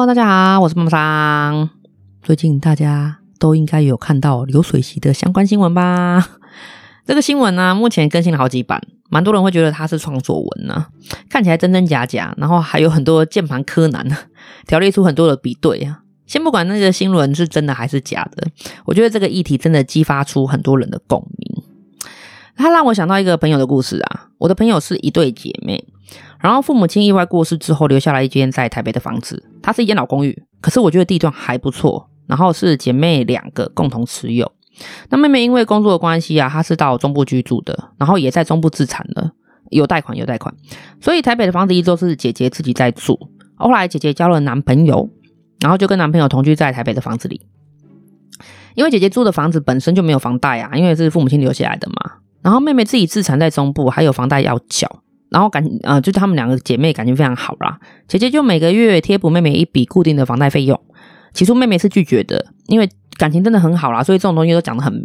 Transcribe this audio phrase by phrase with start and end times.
[0.00, 1.68] Hello，大家好，我是梦桑。
[2.22, 6.26] 最近大家都应该有看到流水席的相关新闻吧？
[7.04, 10.86] 这个新闻呢，目前更新了好几版，蛮多人会觉得它是创作文呢，
[11.28, 14.08] 看起来真真假假，然后还有很多键盘柯南，
[14.66, 16.00] 条列出很多的比对啊。
[16.26, 18.48] 先不管那个新闻是真的还是假的，
[18.86, 21.62] 我觉得这个议题真的激发出很多人的共鸣。
[22.56, 25.84] 它让我想到一个朋友的故事啊，我的朋友是一对姐妹。
[26.38, 29.42] 然后父母亲意外过世之后，留下来一间在台北的房子。
[29.62, 32.08] 它是一间老公寓，可是我觉得地段还不错。
[32.26, 34.52] 然后是姐妹两个共同持有。
[35.08, 39.32] 那妹妹因为工作的关系啊，她是到中部居住的，然后也在中部自产了，
[39.70, 40.54] 有贷款有贷款。
[41.00, 43.18] 所以台北的房子一直都是姐姐自己在住。
[43.56, 45.10] 后来姐姐交了男朋友，
[45.60, 47.40] 然后就跟男朋友同居在台北的房子里。
[48.76, 52.12] 因为姐姐住的房子本身就没有房贷啊，因为是父母亲留下来的嘛。
[52.42, 55.02] 然后妹妹自己自产在中部，还有房贷要缴。
[55.30, 57.78] 然后感呃，就是她们两个姐妹感情非常好啦。
[58.08, 60.78] 姐姐就每个月贴补妹妹一笔固定的房贷费用。
[61.32, 65.04] 起初妹妹是拒绝的，因为感情真的很好啦，所以这种东西都讲得很明。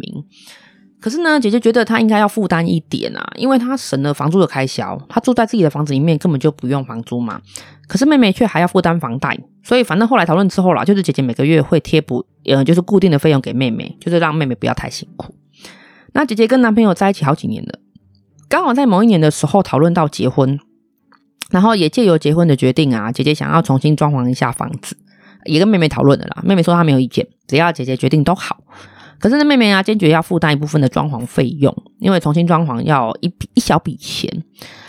[0.98, 7.40] 可是呢，姐姐觉得她应该要负担一点啊，因为她省了房租的开销，她住在自己的房子里面根本就不用房租嘛。
[7.86, 15.32] 可是妹妹却还要负担房贷，所以反正后来讨论之后啦，就是姐姐每个月会贴补呃，就是固定的费用给妹妹，就是让妹妹不要太辛苦。
[16.14, 17.78] 那姐姐跟男朋友在一起好几年了。
[18.48, 20.58] 刚好在某一年的时候讨论到结婚，
[21.50, 24.96] 然后也借由结婚的决定啊，姐姐想要重新装潢一下房子，
[25.44, 26.42] 也跟妹妹讨论了啦。
[26.44, 28.58] 妹妹说她没有意见，只要姐姐决定都好。
[29.18, 34.44] 可是那妹妹啊，坚决要负担一部分的装潢费用，因为重新装潢要一笔一小笔钱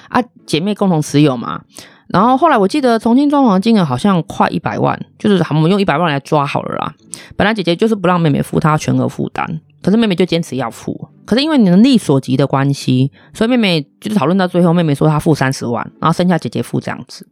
[0.10, 0.22] 啊。
[0.46, 1.62] 姐妹共同持有嘛，
[2.10, 6.94] 然后后来我记得重新装潢金额好像快一百万，就是我们用一百万来抓好了啦。
[7.36, 11.10] 本来姐姐就是不让妹妹付，她全额负担，可是妹妹就坚持要付。
[11.26, 17.28] 可是因为能力所及的关系，所以妹妹就讨论到最后，妹妹说她付三十万，然后剩下姐姐付这样子。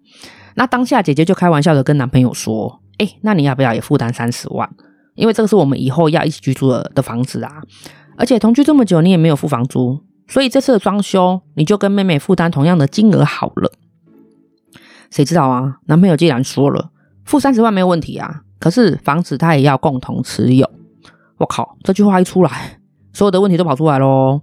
[0.56, 4.70] 那当下姐姐就开玩笑的跟男朋友说：“哎，那你要不要也负担三十万？
[5.16, 7.62] 因为这个是我们以后要一起居住的的房子啊，
[8.18, 13.72] 而且同居这么久你也没有付房租，所以这次的装修你就跟妹妹负担同样的金额好了。”
[15.12, 15.78] 谁知道啊？
[15.86, 16.90] 男朋友既然说了
[17.24, 20.70] 付三十万没有问题啊，可是房子他也要共同持有。
[21.38, 22.80] 我靠，这句话一出来。
[23.14, 24.42] 所有的问题都跑出来喽，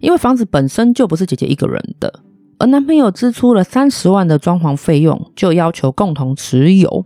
[0.00, 2.20] 因为房子本身就不是姐姐一个人的，
[2.58, 7.04] 而男朋友支出了三十万的装潢费用，就要求共同持有。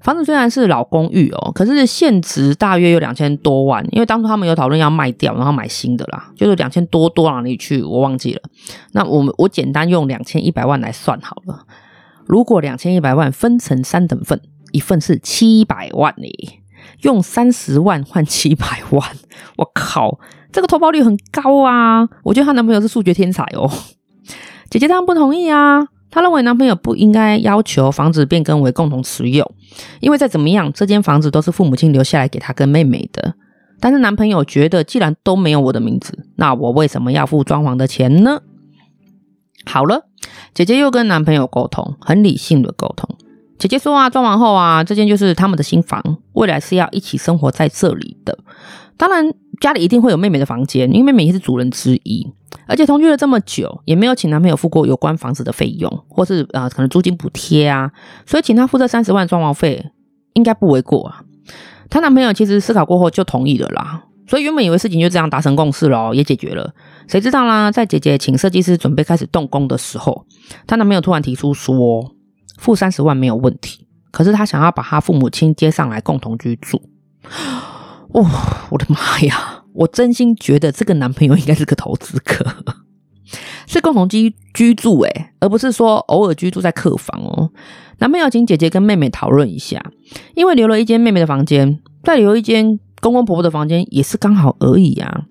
[0.00, 8.42] 房子虽然是老公寓哦，可是现值大约有两千多万，因为当初他们有讨论要卖掉，然后买新的啦，就是两千多多哪里去，我忘记了。
[8.92, 11.64] 那我们我简单用两千一百万来算好了，
[12.26, 14.40] 如果两千一百万分成三等份，
[14.72, 16.28] 一份是七百万呢。
[17.02, 19.08] 用三十万换七百万，
[19.56, 20.18] 我靠，
[20.52, 22.08] 这个投报率很高啊！
[22.22, 23.70] 我觉得她男朋友是数学天才哦。
[24.70, 29.50] 姐姐当然不同意啊，她认为男朋友不应该要求房子变更为共同持有，
[30.00, 33.34] 因为再怎么样，这间房子都是父母亲留下来给她跟妹妹的。
[33.80, 38.40] 但是男朋友觉得，既然都没有我的名字，那我为什么要付装潢的钱呢？
[39.64, 40.06] 好了，
[40.52, 43.16] 姐姐又跟男朋友沟通，很理性的沟通。
[43.58, 46.00] 姐姐说啊，装完后啊，这间就是他们的新房，
[46.34, 48.38] 未来是要一起生活在这里的。
[48.96, 52.26] 当然，家里一定会有妹妹的房间，因为妹妹也是主人之一。
[52.66, 57.90] 而且同居了这么久，也没有请男朋友付过有关房子的费用，或是啊、呃，可能租金补贴啊，
[58.26, 59.90] 所以请他付这三十万装潢费，
[60.34, 61.22] 应该不为过啊。
[61.90, 66.72] 她男朋友其实思考过后就同意了啦，所以原本以为事情就这样达成共识了，也解决了。
[67.06, 70.26] 谁知道啦，在姐姐请设计师准备开始动工的时候，
[70.66, 72.14] 她男朋友突然提出说。
[72.58, 76.82] 付三十万没有问题，可是他想要把他父母亲接上来共同居住。
[78.08, 78.26] 哦，
[78.70, 79.62] 我的妈呀！
[79.74, 82.44] 我真心觉得这个男朋友应该是个投资客，
[83.68, 87.52] 是共同居居住诶，而不是说偶尔居住在客房哦。
[87.98, 89.80] 男朋友请姐姐跟妹妹讨论一下，
[90.34, 95.26] 因为留了一间妹妹的房间，再留一间公公婆婆的房间也是刚好而已啊。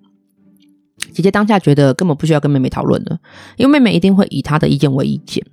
[1.12, 3.20] 姐姐当下觉得根本不需要跟妹妹讨论了，
[3.58, 5.46] 因为妹妹一定会以她的意见为意见。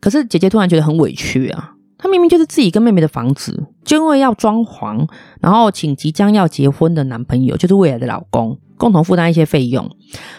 [0.00, 1.72] 可是姐姐突然觉得很委屈啊！
[1.98, 5.08] 她明明就是自己跟妹妹的房子，就因为要装潢，
[5.40, 9.88] 然后请即将要结婚的男朋友，就是未来的老公，共同负担一些费用。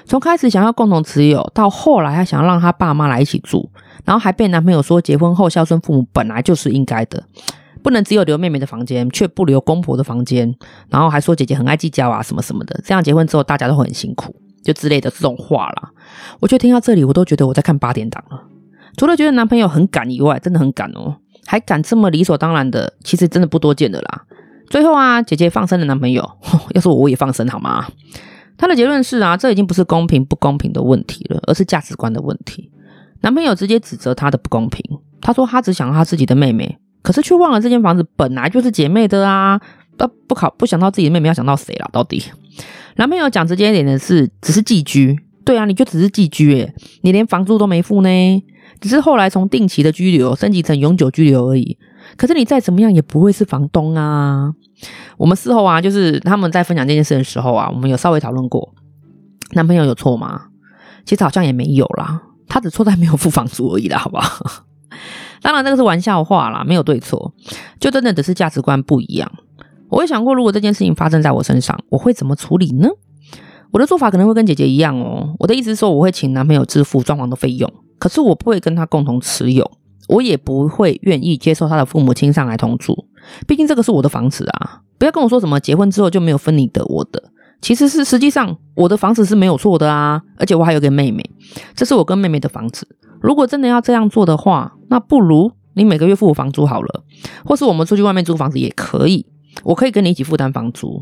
[0.05, 3.71] 从开始想要共同持有，到后来她想要让她爸妈来一起住，
[4.03, 7.23] 然后还被男朋友说结婚后孝顺父母本来就是应该的，
[7.81, 10.53] 不能只有留妹妹的房间，却不留公婆的房间，
[10.89, 14.35] 然后还说姐姐很爱计较啊什么什么的，这样结婚之后大家都会很辛苦，
[14.65, 15.91] 就之类的这种话啦。
[16.41, 18.43] 我就听到这里，我都觉得我在看八点档了。
[18.97, 24.23] 除了觉得男朋友很敢以外，真的很敢哦，还敢这么理所当然的，其实真的不多见的啦。
[24.69, 26.27] 最后啊，姐姐放生了男朋友，
[26.73, 27.85] 要是我我也放生好吗？
[28.57, 32.71] 她的结论是啊，这已经不是公平不公平的问题了，而是价值观的问题。
[33.21, 34.83] 男朋友直接指责她的不公平，
[35.21, 39.59] 他说他只想要他自己的妹妹，可是却忘了这间房子本来就是姐妹的啊！
[39.97, 41.89] 不不考不想到自己的妹妹，要想到谁了？
[41.91, 42.23] 到底
[42.95, 45.17] 男朋友讲直接一点的是，只是寄居。
[45.45, 48.09] 对啊，你就只是寄居诶，你连房租都没付呢，
[48.83, 51.77] 只是后来从定期的居留升级成永久居留而已。
[52.17, 54.53] 可是你再怎么样也不会是房东啊。
[55.17, 58.73] 我们事后啊，就是他们在分享这件事的时候啊，我们有稍微讨论过，
[59.53, 60.47] 男朋友有错吗？
[61.05, 64.65] 其实好像也没有啦，他只错在没有付房租而已啦，好不好？
[65.41, 67.33] 当然，那个是玩笑话啦，没有对错，
[67.79, 69.31] 就真的只是价值观不一样。
[69.89, 72.89] 我也想过，如果这件事情发生在我身上，我会怎么处理呢？
[73.71, 75.35] 我的做法可能会跟姐姐一样哦。
[75.39, 79.69] 我的意思是说，我会请男朋友支付装潢的费用，可是我不会跟他共同持有，
[80.07, 83.07] 我也不会愿意接受他的父母亲上来同住。
[83.47, 84.81] 毕竟这个是我的房子啊！
[84.97, 87.23] 不要跟我说什么结婚之后就没有分你的我的，
[87.61, 91.23] 其实是实际上我的房子是没有错的啊，而且我还有个妹妹，
[91.75, 92.87] 这是我跟妹妹的房子。
[93.21, 97.03] 如果真的要这样做的话，那不如你每个月付我房租好了，
[97.45, 99.25] 或是我们出去外面租房子也可以，
[99.63, 101.01] 我可以跟你一起负担房租。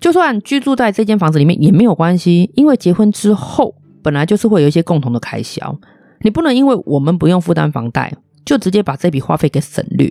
[0.00, 5.78] 就算居住在这间房子里面也没有关系，因为结婚之后本来就是会有一些共同的开销，
[6.24, 8.12] 你不能因为我们不用负担房贷，
[8.44, 10.10] 就直接把这笔花费给省略，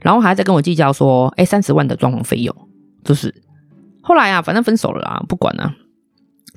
[0.00, 2.54] 然后还在跟我计较说，哎，三十万的装潢费用，
[3.04, 3.34] 就是
[4.00, 5.74] 后来啊，反正分手了啦，不管了。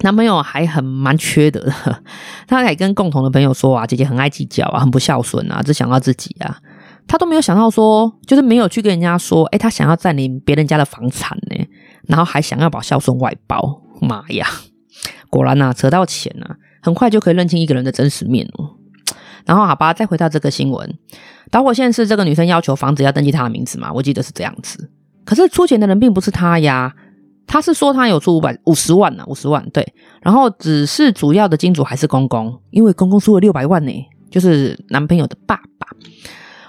[0.01, 1.73] 男朋友还很蛮缺德的，
[2.47, 6.57] 他还跟共同的朋友说啊，姐姐很爱计较啊，很不孝顺啊，只想到自己啊，
[7.07, 11.65] 他都没有想到说，就是没有去跟人家说，哎，他想要占领别人家的房产呢。
[12.07, 14.45] 然后还想要把孝顺外包，妈呀！
[15.31, 16.55] 果然呐、啊，扯到钱啊，
[16.85, 18.69] 很快就可以认清一个人的真实面目。
[19.43, 20.99] 然后好吧，再回到这个新闻，
[21.49, 23.91] 导火线是这个女生要求房子要登记她的名字嘛？
[23.91, 24.91] 我记得是这样子。
[25.23, 26.93] 可是出钱的人并不是她呀，
[27.47, 29.95] 她是说她有出五百五十万呢、五十万对。
[30.21, 33.91] 然后只是主要的金主还是公公，因为公公出了六百万呢，
[34.29, 35.87] 就是男朋友的爸爸。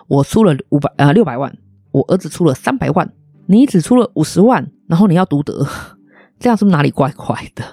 [0.09, 1.55] 我出了五百呃六百万，
[1.91, 3.13] 我儿子出了三百万。
[3.47, 5.67] 你只出了五十万，然后你要独得，
[6.41, 7.65] 这样是不是哪里怪怪的？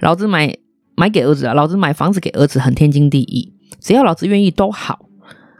[0.00, 0.54] 老子买
[0.96, 5.06] 买给儿子啊，老子买房子给儿子很天经地义，只要老子愿意都好。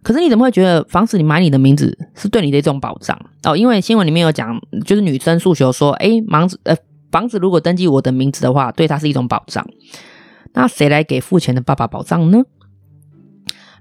[0.03, 3.57] 可是你怎么会觉得房子你买你的名字是对你的一种保障哦？
[3.57, 6.77] 因为新闻里面有讲，就是女生诉求说，哎，房子呃
[7.11, 9.67] 房子如果登记我的名字的话，对他是一种保障。
[10.53, 12.43] 那谁来给付钱的爸爸保障呢？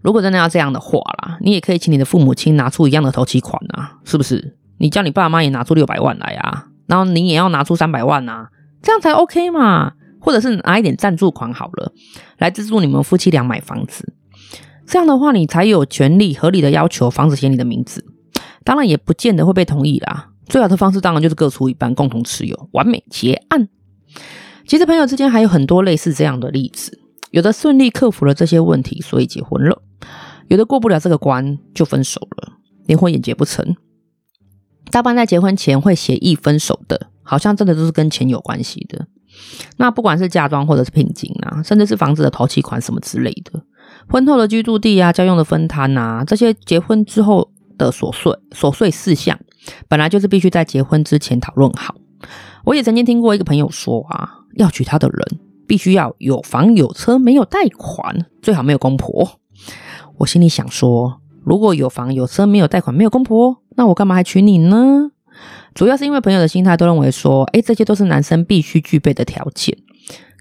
[0.02, 4.58] 如果真的要这样的话啦，你也可以请你的父母亲拿出一样的头期款啊，是不是？
[4.78, 8.50] 你叫你爸妈也拿出六百万来啊，然后你也要拿出三百万啊，
[8.82, 9.94] 这样才 OK 嘛？
[10.24, 11.92] 或者是拿一点赞助款好了，
[12.38, 14.14] 来资助你们夫妻俩买房子。
[14.88, 18.06] 这样的话，你才有权利合理的要求房子写你的名字。
[18.64, 20.30] 当然，也不见得会被同意啦。
[20.48, 23.68] 最好的方式当然就是各出一半，共同持有，完美结案。
[24.66, 26.98] 其实朋友之间还有很多类似这样的例子，
[27.32, 29.82] 有的顺利克服了这些问题，所以结婚了；
[30.48, 32.54] 有的过不了这个关，就分手了，
[32.86, 33.76] 连婚也结不成。
[34.90, 39.08] 大半在结婚前会协议分手的，好像真的都是跟钱有关系的。
[39.78, 43.62] 那不管是嫁妆或者是聘金啊，甚至是房子的头期款什么之类的，
[44.10, 49.40] 婚后的居住地啊、家用的分摊啊，这些结婚之后的琐碎琐碎事项，
[49.88, 51.96] 本来就是必须在结婚之前讨论好。
[52.66, 59.40] 我也曾经听过一个朋友说啊，要娶她的人必须要有房有车，没有贷款，最好没有公婆。
[60.20, 63.58] 我心里想说，如果有房有车，没有贷款，没有公婆。
[63.76, 65.12] 那我干嘛还娶你呢？
[65.74, 69.78] 主要是因为朋友的心态都认为说，诶，这些都是男生必须具备的条件。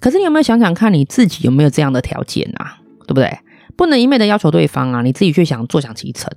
[0.01, 2.79] 可是你有没有想想看，你自己有没有这样的条件啊？
[3.07, 3.39] 对不对？
[3.77, 6.31] 不能一味的要求对方啊，你自己却想坐享其成。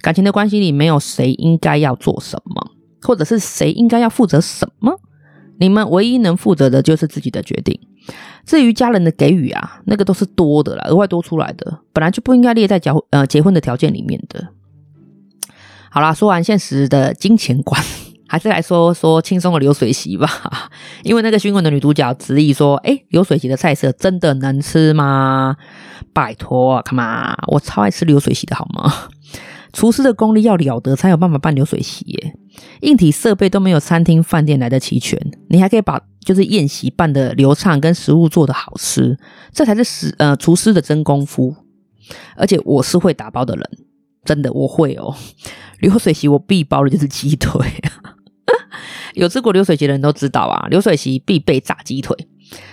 [0.00, 2.70] 感情的关系里，没有谁应该要做什么，
[3.02, 5.00] 或者是谁应该要负责什么。
[5.58, 7.80] 你们唯一能负责的就是自己的决定。
[8.46, 14.48] 至于家人的给予啊，那个都是多的啦，额外多出来的，本来就不应该列在结呃结婚的条件里面的。
[15.90, 17.82] 好啦，说完现实的金钱观，
[18.28, 20.28] 还是来说说轻松的流水席吧。
[21.02, 25.56] 因为那个新闻的女主角质疑说：“哎，流水席的菜色真的能吃吗？
[26.12, 28.92] 拜托，come on，我超爱吃流水席的好吗？
[29.72, 32.34] 厨师的功力要了得，才有办法办流水席耶。
[32.82, 35.18] 硬体设备都没有餐厅饭店来得齐全，
[35.48, 39.18] 你还可以把就是宴席办得流畅，跟食物做得好吃，
[39.52, 41.56] 这才是师呃厨师的真功夫。
[42.36, 43.64] 而且我是会打包的人。”
[44.24, 45.14] 真的我会哦，
[45.78, 47.66] 流水席我必包的就是鸡腿，
[49.18, 52.16] 有吃过流水席的人都知道啊，流水席必备炸鸡腿，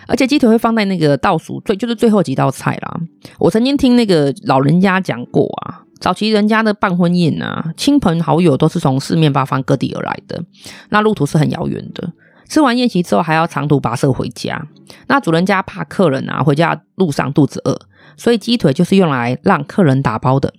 [0.08, 3.00] 而且鸡腿会放在那个倒数最就是最后几道菜啦。
[3.40, 10.44] 我曾经听那个老人家讲过啊，早期人家的办婚宴啊，亲朋好友都是从四面八方各地而来的，
[10.90, 12.14] 那路途是很遥远的，
[12.48, 14.68] 吃完宴席之后还要长途跋涉回家，
[15.08, 17.76] 那主人家怕客人啊回家路上肚子饿，
[18.16, 20.54] 所以鸡腿就是用来让客人打包的。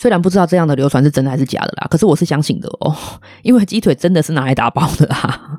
[0.00, 2.94] 虽然不知道这样的流传是真的还是假的啦，可是我是相信的哦，
[3.42, 5.58] 因为鸡腿真的是拿来打包的啊。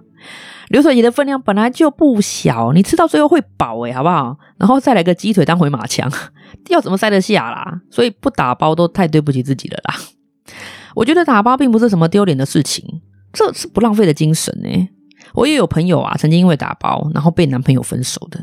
[0.69, 4.37] 流水席的分量本来就不小，你吃到最后会饱诶，好不好？
[4.57, 6.09] 然后再来个鸡腿当回马枪，
[6.69, 7.81] 要怎么塞得下啦？
[7.91, 9.95] 所以不打包都太对不起自己了啦。
[10.95, 13.01] 我觉得打包并不是什么丢脸的事情，
[13.33, 14.87] 这是不浪费的精神呢。
[15.33, 18.39] 我也有朋友啊，曾经因为打包，然后被男朋友分手的，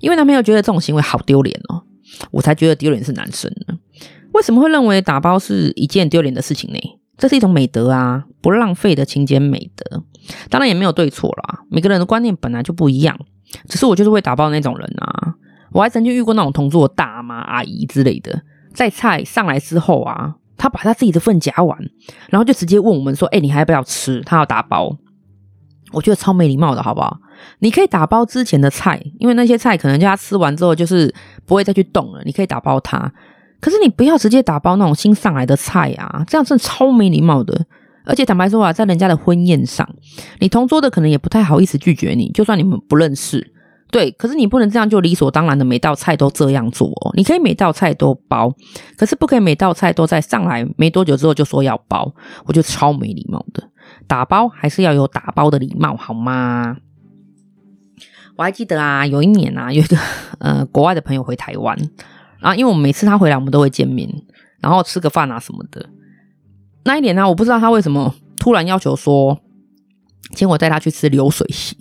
[0.00, 1.82] 因为男朋友觉得这种行为好丢脸哦。
[2.30, 3.76] 我才觉得丢脸是男生呢。
[4.34, 6.78] 为什么会认为打包是一件丢脸的事情呢？
[7.16, 10.02] 这是一种美德啊，不浪费的勤俭美德。
[10.50, 13.16] 当然也没有对错啦，每个人的观念本来就不一样。
[13.68, 15.34] 只是我就是会打包那种人啊。
[15.70, 21.78] 我还曾经遇过那种同桌的大妈、阿姨之类的，在菜上来之后啊，他把他自己的份夹完，
[22.28, 24.96] 然后就直接问我们说：“哎，你还要不要吃？”他要打包。
[25.92, 27.18] 我觉得超没礼貌的，好不好？
[27.60, 31.14] 你可以打包之前的菜，因为那些菜可能叫他吃完之后就是
[31.46, 33.12] 不会再去动了，你可以打包它。
[33.64, 37.64] 可是你不要直接打包那种新上来的菜啊，这样真的超没礼貌的。
[38.04, 39.88] 而且坦白说啊，在人家的婚宴上，
[40.38, 43.54] 你同桌的可能也不太好意思拒绝你，就算你们不认识，
[43.90, 44.10] 对。
[44.10, 47.10] 可是你不能这样就理所当然的每道菜都这样做哦。
[47.14, 48.52] 你可以每道菜都包，
[48.98, 53.66] 可是不可以每道菜都在上来没多久之后就说要包，我觉得超没礼貌的。
[54.06, 56.76] 打包还是要有打包的礼貌，好吗？
[58.36, 59.96] 我还记得啊，有一年啊，有一个
[60.40, 61.78] 呃国外的朋友回台湾，
[62.44, 64.08] 啊因为我们每次他回来，我们都会见面，
[64.60, 65.88] 然后吃个饭啊什么的。
[66.84, 69.40] 那一年呢、我不知道他为什么突然要求说，
[70.36, 71.74] 请我带他去吃流水席，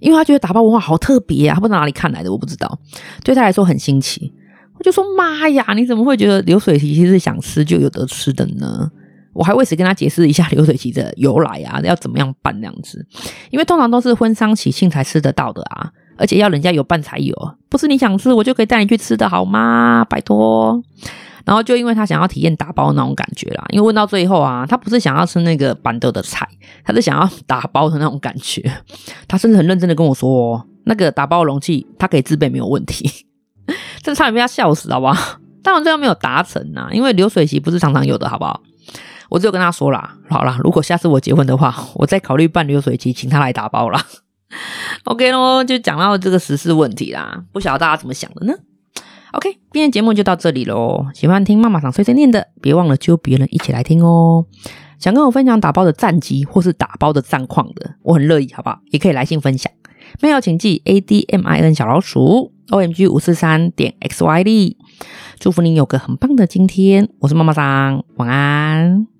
[0.00, 2.78] 因为他觉得打包文化好特别啊，他不知道哪里看来的，我不知道，
[3.24, 4.32] 对他来说很新奇。
[4.76, 8.90] 我就说妈呀，你怎么会觉得流水席其实想吃就有得吃的呢？
[9.32, 13.06] 我还为此跟他解释一下流水席的由来啊，要怎么样办这样子？
[13.50, 17.34] 因为通常都是婚丧喜庆才吃得到的啊，而且要人家有办才有，
[17.74, 20.06] 不是你想吃我就可以带你去吃的好吗？
[20.08, 20.80] 拜托。
[21.44, 26.48] 然后就因为他想要体验打包那种感觉啦，因为问到最后啊，他不是想要吃那个板豆的菜，
[26.84, 28.62] 他是想要打包的那种感觉。
[29.26, 33.10] 他甚至很认真的跟我说，那个打包容器他可以自备没有问题。
[34.02, 35.40] 这差点被他笑死，好不好？
[35.64, 38.60] 当然最后没有达成呐，因为流水席不是常常有的，好不好？
[39.30, 44.00] 我只有跟他说啦，好啦，如果下次我结婚的话，我再考虑办流水席，请他来打包啦。
[45.04, 48.54] OK 咯，就讲到这个时事问题啦，不晓得大家怎么想的呢
[49.32, 51.06] ？OK，今天节目就到这里喽。
[51.12, 54.46] 喜欢听妈妈桑碎碎念的，别忘了揪别人一起来听哦。
[54.98, 58.80] 想跟我分享打包的战绩或是打包的战况的，我很乐意，好不好？
[58.90, 59.70] 也可以来信分享。
[60.20, 64.76] 没有请寄 A D M I N 小老鼠 O M G 五四三点 X Y D。
[65.40, 67.08] 祝福你有个很棒的今天。
[67.18, 69.13] 我是妈妈桑，晚安。